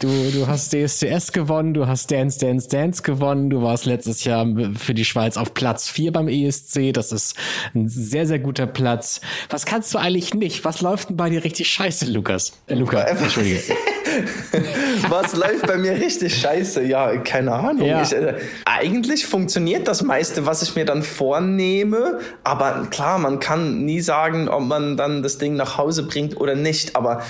[0.00, 4.46] du, du hast DSCS gewonnen, du hast Dance, Dance, Dance gewonnen, du warst letztes Jahr
[4.76, 7.36] für die Schweiz auf Platz 4 beim ESC, das ist
[7.74, 9.20] ein sehr, sehr guter Platz.
[9.48, 10.64] Was kannst du eigentlich nicht?
[10.64, 12.52] Was läuft denn bei dir richtig scheiße, Lukas?
[12.66, 13.60] Äh, Luca, Entschuldige.
[15.08, 16.82] Was läuft bei mir richtig scheiße?
[16.84, 17.86] Ja, keine Ahnung.
[17.86, 18.02] Ja.
[18.02, 22.18] Ich, äh, eigentlich funktioniert das meiste, was ich mir dann vornehme.
[22.44, 26.54] Aber klar, man kann nie sagen, ob man dann das Ding nach Hause bringt oder
[26.54, 26.96] nicht.
[26.96, 27.22] Aber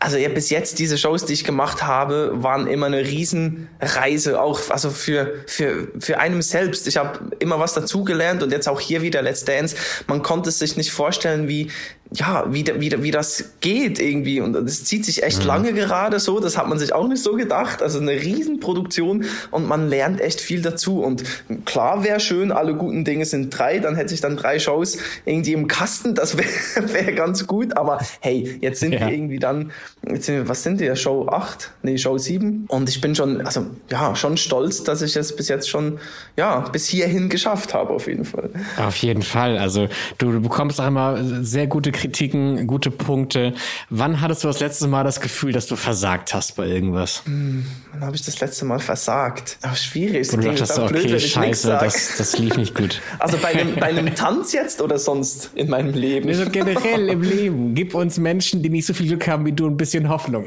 [0.00, 4.60] also ja, bis jetzt diese Shows, die ich gemacht habe, waren immer eine Riesenreise, auch
[4.70, 6.86] also für für für einem selbst.
[6.86, 9.76] Ich habe immer was dazugelernt und jetzt auch hier wieder Let's Dance.
[10.06, 11.70] Man konnte es sich nicht vorstellen, wie
[12.12, 14.40] ja, wie, wie, wie das geht irgendwie.
[14.40, 15.46] Und das zieht sich echt mhm.
[15.46, 16.38] lange gerade so.
[16.38, 17.82] Das hat man sich auch nicht so gedacht.
[17.82, 21.02] Also eine Riesenproduktion und man lernt echt viel dazu.
[21.02, 21.24] Und
[21.64, 23.78] klar wäre schön, alle guten Dinge sind drei.
[23.78, 26.14] Dann hätte ich dann drei Shows irgendwie im Kasten.
[26.14, 26.48] Das wäre
[26.92, 27.76] wär ganz gut.
[27.76, 29.00] Aber hey, jetzt sind ja.
[29.00, 29.72] wir irgendwie dann,
[30.08, 30.96] jetzt sind wir, was sind wir?
[30.96, 31.72] Show 8?
[31.82, 32.66] Nee, Show 7.
[32.68, 35.98] Und ich bin schon, also ja, schon stolz, dass ich es bis jetzt schon,
[36.36, 38.50] ja, bis hierhin geschafft habe, auf jeden Fall.
[38.78, 39.58] Auf jeden Fall.
[39.58, 39.88] Also
[40.18, 43.54] du, du bekommst auch immer sehr gute Kritiken, gute Punkte.
[43.90, 46.95] Wann hattest du das letzte Mal das Gefühl, dass du versagt hast bei irgendwas?
[47.24, 49.58] Hm, wann habe ich das letzte Mal versagt?
[49.62, 50.32] Ach, schwierig.
[50.32, 53.00] Und du dachtest, okay, blöd, scheiße, das, das lief nicht gut.
[53.18, 56.28] Also bei einem, bei einem Tanz jetzt oder sonst in meinem Leben?
[56.28, 57.74] Also generell im Leben.
[57.74, 60.44] Gib uns Menschen, die nicht so viel Glück haben wie du, ein bisschen Hoffnung.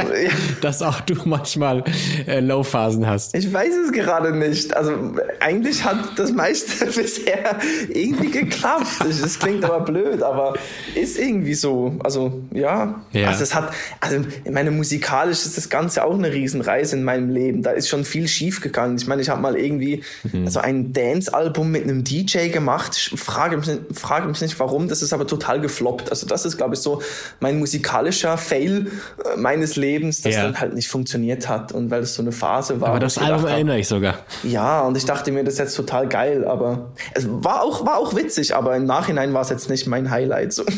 [0.60, 1.84] dass auch du manchmal
[2.26, 3.34] äh, Low-Phasen hast.
[3.34, 4.74] Ich weiß es gerade nicht.
[4.76, 4.92] Also
[5.40, 8.86] eigentlich hat das meiste bisher irgendwie geklappt.
[9.00, 10.54] Das klingt aber blöd, aber
[10.94, 11.96] ist irgendwie so.
[12.02, 13.28] Also ja, ja.
[13.28, 17.28] also es hat, also ich meine musikalisch ist das Ganze auch eine Riesenreise in meinem
[17.28, 17.62] Leben.
[17.62, 18.96] Da ist schon viel schief gegangen.
[18.96, 20.46] Ich meine, ich habe mal irgendwie mhm.
[20.46, 22.96] also ein Dance-Album mit einem DJ gemacht.
[22.96, 26.08] Ich frage mich, frage mich nicht warum, das ist aber total gefloppt.
[26.08, 27.02] Also das ist, glaube ich, so
[27.40, 28.86] mein musikalischer Fail
[29.22, 30.44] äh, meines Lebens, das ja.
[30.44, 32.88] dann halt nicht funktioniert hat und weil es so eine Phase war.
[32.88, 34.20] Aber das Album erinnere ich sogar.
[34.44, 37.98] Ja, und ich dachte mir, das ist jetzt total geil, aber es war auch, war
[37.98, 40.54] auch witzig, aber im Nachhinein war es jetzt nicht mein Highlight.
[40.54, 40.64] So.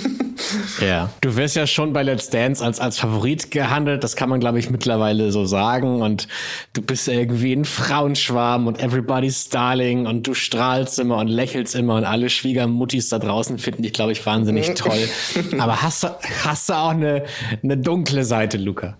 [0.81, 4.41] Ja, du wirst ja schon bei Let's Dance als, als Favorit gehandelt, das kann man,
[4.41, 4.88] glaube ich, mittlerweile
[5.31, 6.03] so sagen.
[6.03, 6.29] Und
[6.73, 11.97] du bist irgendwie ein Frauenschwarm und everybody's darling und du strahlst immer und lächelst immer
[11.97, 15.09] und alle Schwiegermuttis da draußen finden dich, glaube ich, wahnsinnig toll.
[15.59, 16.09] Aber hast du,
[16.45, 17.25] hast du auch eine,
[17.63, 18.97] eine dunkle Seite, Luca?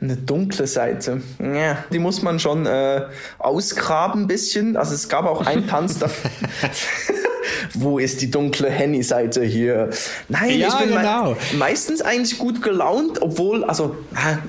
[0.00, 1.20] Eine dunkle Seite.
[1.38, 3.02] Ja, die muss man schon äh,
[3.38, 4.76] ausgraben ein bisschen.
[4.76, 6.08] Also es gab auch einen Tanz, da
[7.74, 9.90] wo ist die dunkle Henny-Seite hier?
[10.28, 11.30] Nein, ja, ich bin genau.
[11.52, 13.96] me meistens eigentlich gut gelaunt, obwohl, also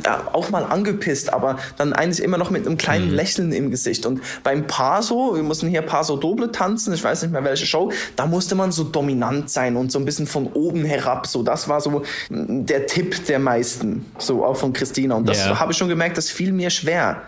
[0.05, 3.15] ja, auch mal angepisst, aber dann eigentlich immer noch mit einem kleinen mhm.
[3.15, 4.05] Lächeln im Gesicht.
[4.05, 7.91] Und beim Paso, wir mussten hier Paso Doble tanzen, ich weiß nicht mehr welche Show,
[8.15, 11.27] da musste man so dominant sein und so ein bisschen von oben herab.
[11.27, 15.15] So, das war so der Tipp der meisten, so auch von Christina.
[15.15, 15.59] Und das yeah.
[15.59, 17.21] habe ich schon gemerkt, das fiel mir schwer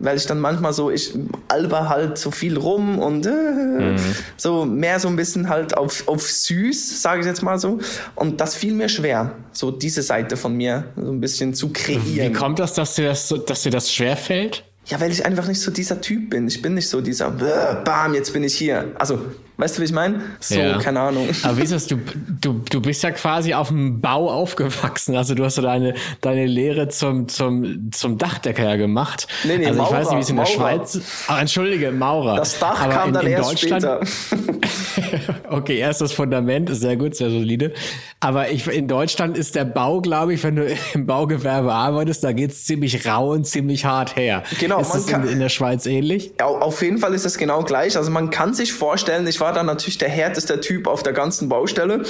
[0.00, 1.14] weil ich dann manchmal so, ich
[1.48, 3.96] alber halt so viel rum und äh, mhm.
[4.36, 7.78] so mehr so ein bisschen halt auf, auf süß, sage ich jetzt mal so.
[8.16, 12.30] Und das fiel mir schwer, so diese Seite von mir so ein bisschen zu kreieren.
[12.30, 14.64] Wie kommt das, dass dir das, so, dass dir das schwer fällt?
[14.86, 16.48] Ja, weil ich einfach nicht so dieser Typ bin.
[16.48, 18.92] Ich bin nicht so dieser, bam, jetzt bin ich hier.
[18.98, 19.20] Also
[19.60, 20.22] Weißt du, wie ich meine?
[20.40, 20.78] So, ja.
[20.78, 21.28] keine Ahnung.
[21.42, 21.86] Aber wie ist das?
[21.86, 21.98] Du,
[22.40, 25.14] du, du bist ja quasi auf dem Bau aufgewachsen.
[25.16, 25.92] Also du hast so deine,
[26.22, 29.28] deine Lehre zum, zum, zum Dachdecker ja gemacht.
[29.44, 30.98] Nee, nee, also ich weiß nicht, wie es in der Schweiz.
[31.28, 32.36] Ach, entschuldige, Maurer.
[32.36, 35.44] Das Dach Aber kam in, dann in erst Deutschland, später.
[35.50, 37.74] okay, erst das Fundament ist sehr gut, sehr solide.
[38.20, 42.32] Aber ich, in Deutschland ist der Bau, glaube ich, wenn du im Baugewerbe arbeitest, da
[42.32, 44.42] geht's ziemlich rau und ziemlich hart her.
[44.58, 44.80] Genau.
[44.80, 46.32] Ist das in, in, der Schweiz ähnlich?
[46.38, 47.98] Ja, auf jeden Fall ist es genau gleich.
[47.98, 51.12] Also man kann sich vorstellen, ich war war dann natürlich der härteste Typ auf der
[51.12, 52.04] ganzen Baustelle.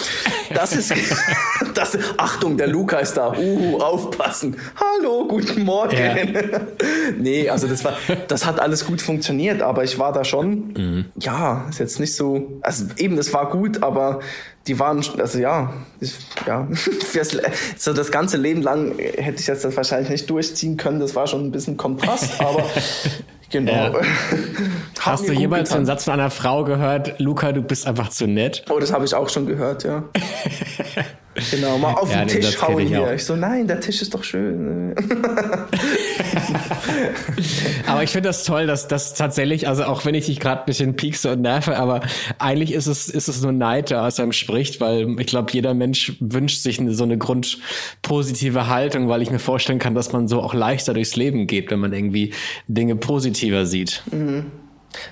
[0.52, 0.92] Das ist,
[1.74, 3.34] das, Achtung, der Luca ist da.
[3.34, 4.58] Uh, aufpassen.
[4.76, 5.96] Hallo, guten Morgen.
[5.96, 6.16] Ja.
[7.18, 7.96] nee, also das war,
[8.28, 11.04] das hat alles gut funktioniert, aber ich war da schon, mhm.
[11.18, 14.20] ja, ist jetzt nicht so, also eben, das war gut, aber
[14.66, 15.72] die waren, also ja,
[16.46, 16.68] ja,
[17.06, 17.38] fürs,
[17.78, 21.00] so das ganze Leben lang hätte ich jetzt das wahrscheinlich nicht durchziehen können.
[21.00, 22.68] Das war schon ein bisschen Kontrast, aber
[23.50, 23.72] Genau.
[23.72, 23.92] Ja.
[25.00, 25.82] Hast du jemals getan.
[25.82, 28.64] den Satz von einer Frau gehört, Luca, du bist einfach zu nett?
[28.70, 30.04] Oh, das habe ich auch schon gehört, ja.
[31.50, 33.02] genau, mal auf ja, den Tisch hauen hier.
[33.02, 33.12] Auch.
[33.12, 34.94] Ich so, nein, der Tisch ist doch schön.
[37.86, 40.66] aber ich finde das toll, dass das tatsächlich, also auch wenn ich dich gerade ein
[40.66, 42.00] bisschen piekse und nerve, aber
[42.38, 45.74] eigentlich ist es, ist es nur Neid, der aus einem spricht, weil ich glaube, jeder
[45.74, 50.28] Mensch wünscht sich eine, so eine grundpositive Haltung, weil ich mir vorstellen kann, dass man
[50.28, 52.32] so auch leichter durchs Leben geht, wenn man irgendwie
[52.68, 54.02] Dinge positiver sieht.
[54.10, 54.46] Mhm.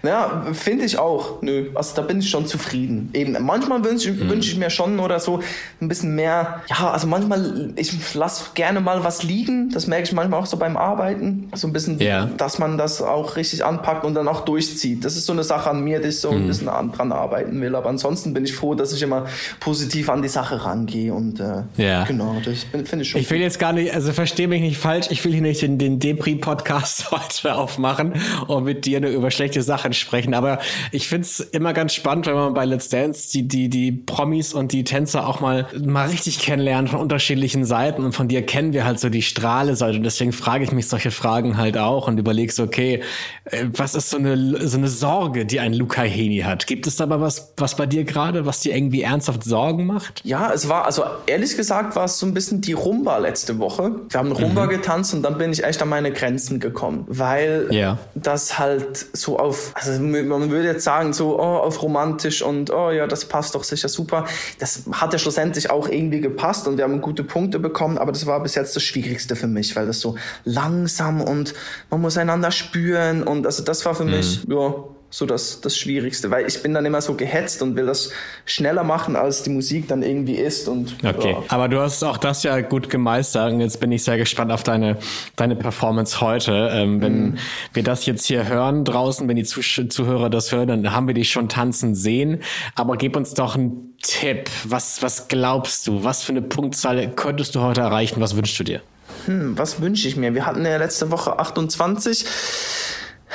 [0.02, 1.42] Ja, finde ich auch.
[1.42, 3.10] Nö, also da bin ich schon zufrieden.
[3.12, 4.30] Eben, manchmal wünsche mhm.
[4.30, 5.40] wünsch ich mir schon oder so
[5.80, 6.62] ein bisschen mehr.
[6.68, 9.70] Ja, also manchmal, ich lasse gerne mal was liegen.
[9.70, 11.50] Das merke ich manchmal auch so beim Arbeiten.
[11.54, 12.26] So ein bisschen, ja.
[12.36, 15.04] dass man das auch richtig anpackt und dann auch durchzieht.
[15.04, 16.38] Das ist so eine Sache an mir, die ich so mhm.
[16.38, 17.74] ein bisschen an, dran arbeiten will.
[17.74, 19.26] Aber ansonsten bin ich froh, dass ich immer
[19.60, 21.12] positiv an die Sache rangehe.
[21.12, 22.04] Und äh, ja.
[22.04, 23.20] genau, das finde ich schon.
[23.20, 25.78] Ich will jetzt gar nicht, also verstehe mich nicht falsch, ich will hier nicht den,
[25.78, 28.14] den Depri-Podcast heute aufmachen
[28.46, 30.34] und mit dir nur über schlechte Sachen sprechen.
[30.34, 30.58] Aber
[30.90, 34.52] ich finde es immer ganz spannend, wenn man bei Let's Dance die, die, die Promis
[34.52, 38.04] und die Tänzer auch mal, mal richtig kennenlernt von unterschiedlichen Seiten.
[38.04, 39.98] Und von dir kennen wir halt so die Strahle-Seite.
[39.98, 43.02] Und deswegen frage ich mich solche Fragen halt auch und überlege so, okay,
[43.44, 46.66] äh, was ist so eine, so eine Sorge, die ein Luca Heni hat?
[46.66, 50.22] Gibt es aber was, was bei dir gerade, was dir irgendwie ernsthaft Sorgen macht?
[50.24, 53.92] Ja, es war, also ehrlich gesagt, war es so ein bisschen die Rumba letzte Woche.
[54.08, 54.70] Wir haben Rumba mhm.
[54.70, 57.98] getanzt und dann bin ich echt an meine Grenzen gekommen, weil yeah.
[58.14, 62.90] das halt so auf, also man würde jetzt sagen, so oh, auf romantisch und oh
[62.90, 64.26] ja, das passt doch sicher super.
[64.58, 68.26] Das hat ja schlussendlich auch irgendwie gepasst und wir haben gute Punkte bekommen, aber das
[68.26, 71.54] war bis jetzt das Schwierigste für mich, weil das so langsam und
[71.90, 74.10] man muss einander spüren und also das war für mhm.
[74.10, 74.74] mich, ja,
[75.10, 78.10] so das, das Schwierigste, weil ich bin dann immer so gehetzt und will das
[78.44, 80.68] schneller machen, als die Musik dann irgendwie ist.
[80.68, 81.42] Und, okay, ja.
[81.48, 84.62] aber du hast auch das ja gut gemeistert und jetzt bin ich sehr gespannt auf
[84.62, 84.98] deine,
[85.36, 86.70] deine Performance heute.
[86.72, 87.38] Ähm, wenn mm.
[87.72, 91.14] wir das jetzt hier hören draußen, wenn die Zuh Zuhörer das hören, dann haben wir
[91.14, 92.42] dich schon tanzen sehen.
[92.74, 94.50] Aber gib uns doch einen Tipp.
[94.64, 96.04] Was, was glaubst du?
[96.04, 98.20] Was für eine Punktzahl könntest du heute erreichen?
[98.20, 98.82] Was wünschst du dir?
[99.24, 100.34] Hm, was wünsche ich mir?
[100.34, 102.24] Wir hatten ja letzte Woche 28.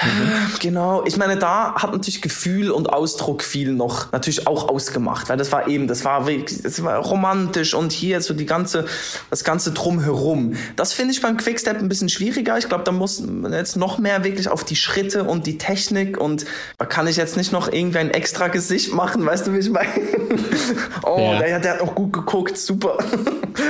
[0.02, 0.60] Mhm.
[0.60, 5.38] Genau, ich meine, da hat natürlich Gefühl und Ausdruck viel noch natürlich auch ausgemacht, weil
[5.38, 8.86] das war eben, das war wirklich, das war romantisch und hier so die ganze,
[9.30, 10.56] das ganze drumherum.
[10.76, 12.58] Das finde ich beim Quickstep ein bisschen schwieriger.
[12.58, 16.18] Ich glaube, da muss man jetzt noch mehr wirklich auf die Schritte und die Technik
[16.18, 16.46] und
[16.80, 19.70] da kann ich jetzt nicht noch irgendwie ein extra Gesicht machen, weißt du, wie ich
[19.70, 19.90] meine?
[21.04, 21.40] oh, ja.
[21.40, 22.98] der, der hat auch gut geguckt, super.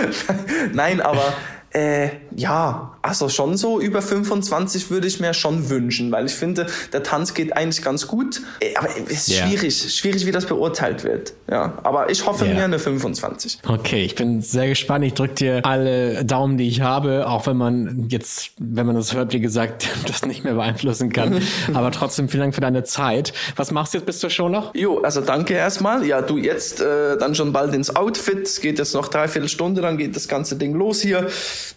[0.74, 1.34] Nein, aber
[1.74, 6.68] äh, ja, also schon so über 25 würde ich mir schon wünschen, weil ich finde,
[6.94, 8.42] der Tanz geht eigentlich ganz gut.
[8.60, 9.48] Äh, aber es ist yeah.
[9.48, 11.34] schwierig, schwierig, wie das beurteilt wird.
[11.50, 12.54] Ja, aber ich hoffe yeah.
[12.54, 13.60] mir eine 25.
[13.68, 15.04] Okay, ich bin sehr gespannt.
[15.04, 19.14] Ich drücke dir alle Daumen, die ich habe, auch wenn man jetzt, wenn man das
[19.14, 21.42] hört, wie gesagt, das nicht mehr beeinflussen kann.
[21.74, 23.34] aber trotzdem vielen Dank für deine Zeit.
[23.56, 24.76] Was machst du jetzt bis zur Show noch?
[24.76, 26.06] Jo, also danke erstmal.
[26.06, 28.44] Ja, du jetzt äh, dann schon bald ins Outfit.
[28.44, 31.28] Es geht jetzt noch dreiviertel Stunde, dann geht das ganze Ding los hier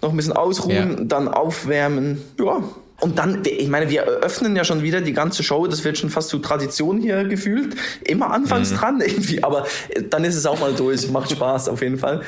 [0.03, 1.05] noch ein bisschen ausruhen, ja.
[1.05, 2.23] dann aufwärmen.
[2.39, 2.63] Ja.
[3.01, 6.09] Und dann, ich meine, wir eröffnen ja schon wieder die ganze Show, das wird schon
[6.09, 7.77] fast zu Tradition hier gefühlt.
[8.05, 8.77] Immer anfangs mhm.
[8.77, 9.67] dran irgendwie, aber
[10.09, 12.23] dann ist es auch mal durch, macht Spaß auf jeden Fall.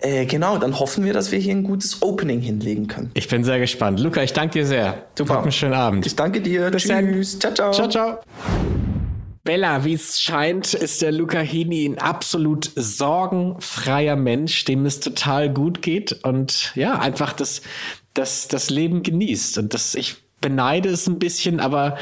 [0.00, 3.10] Äh, genau, dann hoffen wir, dass wir hier ein gutes Opening hinlegen können.
[3.14, 4.00] Ich bin sehr gespannt.
[4.00, 5.06] Luca, ich danke dir sehr.
[5.16, 5.34] Super.
[5.34, 6.06] Hab einen schönen Abend.
[6.06, 6.70] Ich danke dir.
[6.70, 7.38] Bis Tschüss.
[7.38, 7.54] Dann.
[7.54, 7.88] Ciao, ciao.
[7.88, 8.18] Ciao, ciao.
[9.42, 15.50] Bella, wie es scheint, ist der Luca Hini ein absolut sorgenfreier Mensch, dem es total
[15.50, 17.62] gut geht und ja, einfach das,
[18.12, 19.56] das, das Leben genießt.
[19.58, 21.96] Und das, ich beneide es ein bisschen, aber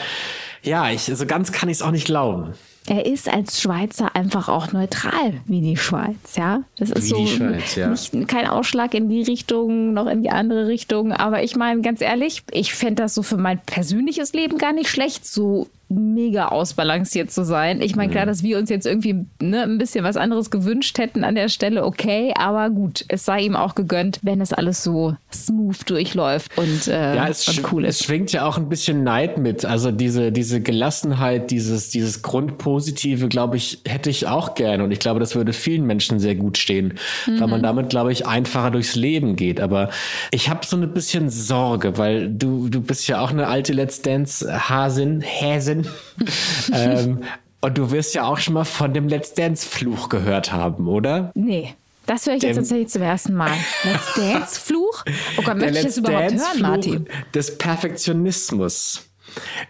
[0.62, 2.54] ja, ich, also ganz kann ich es auch nicht glauben.
[2.88, 6.62] Er ist als Schweizer einfach auch neutral wie die Schweiz, ja.
[6.78, 7.88] Das ist wie so Schweiz, ja.
[7.88, 11.12] nicht, kein Ausschlag in die Richtung noch in die andere Richtung.
[11.12, 14.88] Aber ich meine, ganz ehrlich, ich fände das so für mein persönliches Leben gar nicht
[14.88, 17.80] schlecht, so mega ausbalanciert zu sein.
[17.80, 18.28] Ich meine, klar, mhm.
[18.28, 21.84] dass wir uns jetzt irgendwie ne, ein bisschen was anderes gewünscht hätten an der Stelle,
[21.84, 26.88] okay, aber gut, es sei ihm auch gegönnt, wenn es alles so smooth durchläuft und,
[26.88, 28.00] äh, ja, es und cool ist.
[28.00, 29.64] Es schwingt ja auch ein bisschen Neid mit.
[29.64, 34.82] Also diese, diese Gelassenheit, dieses, dieses Grundpositive, glaube ich, hätte ich auch gern.
[34.82, 37.40] Und ich glaube, das würde vielen Menschen sehr gut stehen, mhm.
[37.40, 37.64] weil man mhm.
[37.64, 39.58] damit, glaube ich, einfacher durchs Leben geht.
[39.58, 39.88] Aber
[40.32, 44.02] ich habe so ein bisschen Sorge, weil du, du bist ja auch eine alte Let's
[44.02, 46.68] Dance-Hasin, Häsin Freundin.
[46.72, 47.24] ähm,
[47.60, 51.32] und du wirst ja auch schon mal von dem Let's Dance-Fluch gehört haben, oder?
[51.34, 51.74] Nee.
[52.06, 53.50] Das höre ich jetzt tatsächlich zum ersten Mal.
[53.84, 55.04] Let's Dance-Fluch?
[55.36, 57.06] Oh Gott, möchte ich das überhaupt hören, Martin?
[57.34, 59.04] Des Perfektionismus.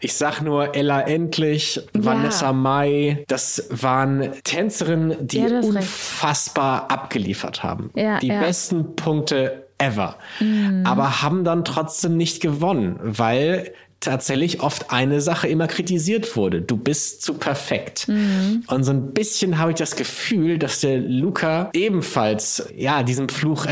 [0.00, 1.82] Ich sag nur Ella Endlich, ja.
[1.92, 3.24] Vanessa Mai.
[3.26, 6.92] Das waren Tänzerinnen, die ja, unfassbar recht.
[6.92, 7.90] abgeliefert haben.
[7.96, 10.16] Ja, die besten Punkte ever.
[10.40, 10.84] Mhm.
[10.86, 16.62] Aber haben dann trotzdem nicht gewonnen, weil tatsächlich oft eine Sache immer kritisiert wurde.
[16.62, 18.06] Du bist zu perfekt.
[18.08, 18.64] Mhm.
[18.68, 23.66] Und so ein bisschen habe ich das Gefühl, dass der Luca ebenfalls ja diesem Fluch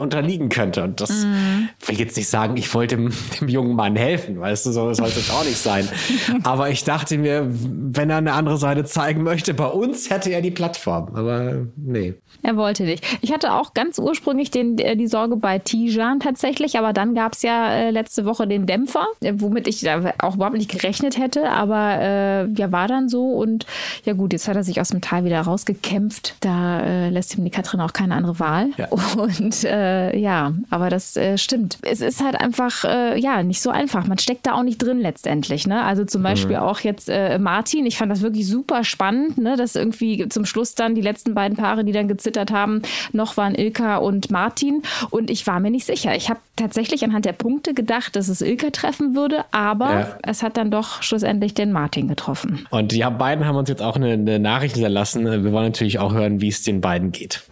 [0.00, 0.82] unterliegen könnte.
[0.84, 1.68] Und das mhm.
[1.84, 5.20] will jetzt nicht sagen, ich wollte dem, dem, jungen Mann helfen, weißt du, so sollte
[5.20, 5.88] es auch nicht sein.
[6.42, 10.40] Aber ich dachte mir, wenn er eine andere Seite zeigen möchte, bei uns hätte er
[10.40, 11.14] die Plattform.
[11.14, 12.14] Aber nee.
[12.42, 13.04] Er wollte nicht.
[13.20, 17.34] Ich hatte auch ganz ursprünglich den, äh, die Sorge bei Tijan tatsächlich, aber dann gab
[17.34, 19.34] es ja äh, letzte Woche den Dämpfer, äh,
[19.66, 23.66] womit ich da auch überhaupt nicht gerechnet hätte, aber äh, ja, war dann so und
[24.04, 26.36] ja gut, jetzt hat er sich aus dem Tal wieder rausgekämpft.
[26.40, 28.68] Da äh, lässt ihm die Katrin auch keine andere Wahl.
[28.76, 28.88] Ja.
[29.16, 31.78] Und äh, ja, aber das stimmt.
[31.82, 32.84] Es ist halt einfach,
[33.16, 34.06] ja, nicht so einfach.
[34.06, 35.66] Man steckt da auch nicht drin letztendlich.
[35.66, 35.82] Ne?
[35.82, 36.62] Also zum Beispiel mhm.
[36.62, 39.56] auch jetzt Martin, ich fand das wirklich super spannend, ne?
[39.56, 43.54] dass irgendwie zum Schluss dann die letzten beiden Paare, die dann gezittert haben, noch waren
[43.54, 44.82] Ilka und Martin.
[45.10, 46.14] Und ich war mir nicht sicher.
[46.14, 50.18] Ich habe tatsächlich anhand der Punkte gedacht, dass es Ilka treffen würde, aber ja.
[50.22, 52.66] es hat dann doch schlussendlich den Martin getroffen.
[52.68, 55.24] Und die beiden haben uns jetzt auch eine, eine Nachricht hinterlassen.
[55.24, 57.42] Wir wollen natürlich auch hören, wie es den beiden geht.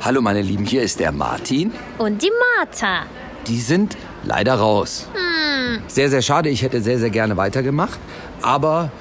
[0.00, 1.72] Hallo meine Lieben, hier ist der Martin.
[1.98, 3.02] Und die Martha.
[3.48, 5.08] Die sind leider raus.
[5.12, 5.80] Hm.
[5.88, 6.50] Sehr, sehr schade.
[6.50, 7.98] Ich hätte sehr, sehr gerne weitergemacht.
[8.40, 8.92] Aber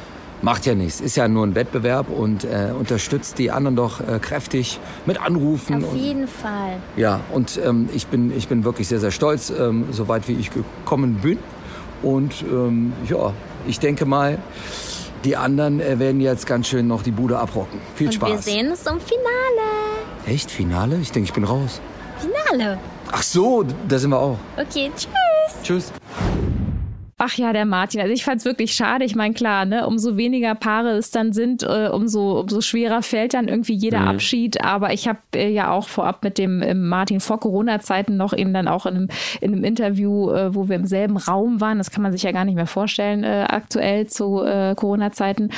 [0.42, 1.02] macht ja nichts.
[1.02, 5.84] Ist ja nur ein Wettbewerb und äh, unterstützt die anderen doch äh, kräftig mit Anrufen.
[5.84, 6.78] Auf jeden und, Fall.
[6.98, 10.34] Ja, und ähm, ich, bin, ich bin wirklich sehr, sehr stolz, ähm, so weit wie
[10.34, 11.38] ich gekommen bin.
[12.06, 13.34] Und ähm, ja,
[13.68, 14.38] ich denke mal,
[15.24, 17.82] die anderen äh, werden jetzt ganz schön noch die Bude abrocken.
[17.96, 18.30] Viel und Spaß.
[18.30, 19.66] Wir sehen uns im Finale.
[20.28, 20.52] Echt?
[20.52, 20.98] Finale?
[21.02, 21.82] Ich denke, ich bin raus.
[22.20, 22.78] Finale.
[23.12, 24.38] Ach so, da sind wir auch.
[24.56, 25.64] Okay, tschüss.
[25.64, 25.92] Tschüss.
[27.28, 28.02] Ach ja, der Martin.
[28.02, 29.04] Also ich fand es wirklich schade.
[29.04, 33.34] Ich meine, klar, ne, umso weniger Paare es dann sind, äh, umso, umso schwerer fällt
[33.34, 34.08] dann irgendwie jeder mhm.
[34.10, 34.64] Abschied.
[34.64, 38.54] Aber ich habe äh, ja auch vorab mit dem äh, Martin vor Corona-Zeiten noch eben
[38.54, 39.08] dann auch in einem,
[39.42, 42.32] in einem Interview, äh, wo wir im selben Raum waren, das kann man sich ja
[42.32, 45.50] gar nicht mehr vorstellen, äh, aktuell zu äh, Corona-Zeiten,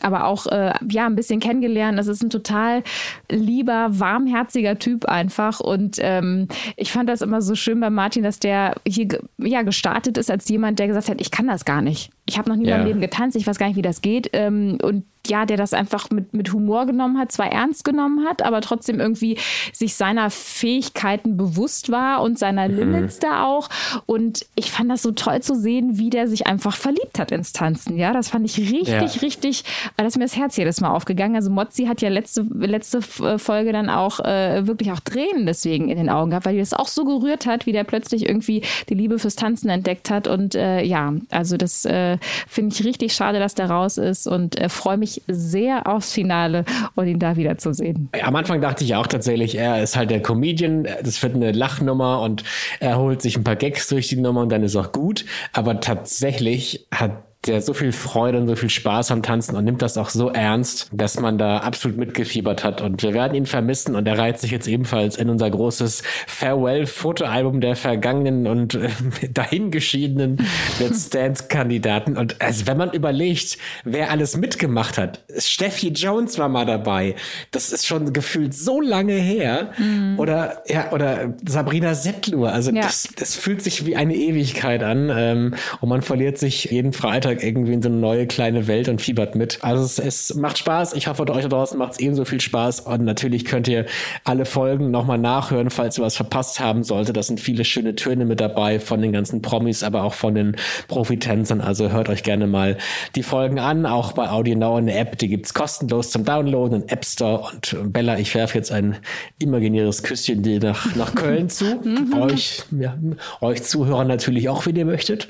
[0.00, 0.46] aber auch
[0.88, 1.98] ja ein bisschen kennengelernt.
[1.98, 2.82] Das ist ein total
[3.30, 5.60] lieber, warmherziger Typ einfach.
[5.60, 9.08] Und ähm, ich fand das immer so schön bei Martin, dass der hier
[9.38, 12.10] ja gestartet ist als jemand, der gesagt gesagt hat, ich kann das gar nicht.
[12.26, 12.74] Ich habe noch nie ja.
[12.74, 14.30] in meinem Leben getanzt, ich weiß gar nicht, wie das geht.
[14.32, 18.42] Ähm, und ja, der das einfach mit, mit Humor genommen hat, zwar ernst genommen hat,
[18.42, 19.38] aber trotzdem irgendwie
[19.72, 22.76] sich seiner Fähigkeiten bewusst war und seiner mhm.
[22.76, 23.68] Limits da auch.
[24.06, 27.52] Und ich fand das so toll zu sehen, wie der sich einfach verliebt hat ins
[27.52, 27.96] Tanzen.
[27.96, 29.20] Ja, das fand ich richtig, ja.
[29.20, 29.64] richtig,
[29.96, 31.36] da ist mir das Herz jedes Mal aufgegangen.
[31.36, 35.88] Also Mozzi hat ja letzte, letzte äh, Folge dann auch äh, wirklich auch Tränen deswegen
[35.88, 38.62] in den Augen gehabt, weil die das auch so gerührt hat, wie der plötzlich irgendwie
[38.88, 40.26] die Liebe fürs Tanzen entdeckt hat.
[40.26, 44.58] Und äh, ja, also das äh, finde ich richtig schade, dass der raus ist und
[44.58, 48.08] äh, freue mich mich sehr aufs Finale und ihn da wiederzusehen.
[48.22, 52.20] Am Anfang dachte ich auch tatsächlich, er ist halt der Comedian, das wird eine Lachnummer
[52.22, 52.44] und
[52.80, 55.24] er holt sich ein paar Gags durch die Nummer und dann ist auch gut.
[55.52, 59.82] Aber tatsächlich hat der so viel Freude und so viel Spaß am Tanzen und nimmt
[59.82, 62.80] das auch so ernst, dass man da absolut mitgefiebert hat.
[62.80, 67.60] Und wir werden ihn vermissen und er reiht sich jetzt ebenfalls in unser großes Farewell-Fotoalbum
[67.60, 68.90] der vergangenen und äh,
[69.34, 70.46] dahingeschiedenen
[70.78, 72.16] Let's Dance-Kandidaten.
[72.16, 77.16] Und also, wenn man überlegt, wer alles mitgemacht hat, Steffi Jones war mal dabei.
[77.50, 79.72] Das ist schon gefühlt so lange her.
[79.78, 80.16] Mhm.
[80.20, 82.52] Oder, ja, oder Sabrina Settlur.
[82.52, 82.82] Also ja.
[82.82, 85.10] das, das fühlt sich wie eine Ewigkeit an.
[85.12, 88.88] Ähm, und man verliert sich jeden Freitag Alltag irgendwie in so eine neue kleine Welt
[88.88, 89.58] und fiebert mit.
[89.62, 90.94] Also es, es macht Spaß.
[90.94, 92.80] Ich hoffe, euch da draußen macht es ebenso viel Spaß.
[92.80, 93.86] Und natürlich könnt ihr
[94.24, 97.12] alle Folgen nochmal nachhören, falls ihr was verpasst haben sollte.
[97.12, 100.56] Da sind viele schöne Töne mit dabei von den ganzen Promis, aber auch von den
[100.88, 101.60] Profitänzern.
[101.60, 102.76] Also hört euch gerne mal
[103.14, 103.86] die Folgen an.
[103.86, 107.50] Auch bei Audio Now eine App, die gibt es kostenlos zum Downloaden, im App Store.
[107.52, 108.96] Und Bella, ich werfe jetzt ein
[109.38, 111.62] imaginäres Küsschen nach, nach Köln zu.
[111.92, 112.14] Mhm.
[112.14, 112.96] euch, ja,
[113.40, 115.28] euch Zuhörer natürlich auch, wenn ihr möchtet.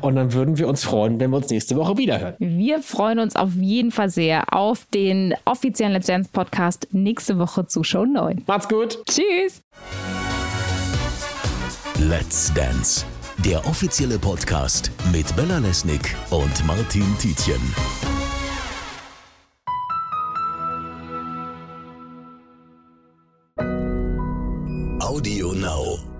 [0.00, 2.34] Und dann würden wir uns freuen, wenn wir uns uns nächste Woche wiederhören.
[2.38, 7.66] Wir freuen uns auf jeden Fall sehr auf den offiziellen Let's Dance Podcast nächste Woche
[7.66, 8.44] zu Show 9.
[8.46, 8.98] Macht's gut.
[9.06, 9.62] Tschüss.
[11.98, 13.04] Let's Dance,
[13.44, 17.60] der offizielle Podcast mit Bella Lesnick und Martin Tietjen.
[25.00, 26.13] Audio Now.